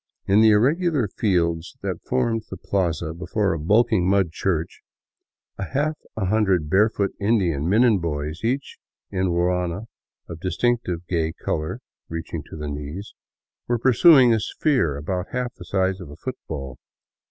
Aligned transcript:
In 0.25 0.41
the 0.41 0.49
irregular 0.49 1.07
field 1.07 1.63
that 1.83 2.01
formed 2.01 2.45
the 2.49 2.57
plaza 2.57 3.13
before 3.13 3.53
a 3.53 3.59
bulking 3.59 4.09
mud 4.09 4.31
church, 4.31 4.81
a 5.59 5.63
half 5.73 5.95
hundred 6.17 6.71
barefoot 6.71 7.11
Indian 7.19 7.69
men 7.69 7.83
and 7.83 8.01
boys, 8.01 8.43
each 8.43 8.79
in 9.11 9.27
a 9.27 9.29
ruana 9.29 9.85
of 10.27 10.39
dis 10.39 10.57
tinctive 10.57 11.05
gay 11.07 11.33
color 11.33 11.81
reaching 12.09 12.41
to 12.49 12.57
the 12.57 12.67
knees, 12.67 13.13
were 13.67 13.77
pursuing 13.77 14.33
a 14.33 14.39
sphere 14.39 14.97
about 14.97 15.27
half 15.33 15.53
the 15.53 15.65
size 15.65 15.99
of 16.01 16.09
a 16.09 16.15
football. 16.17 16.79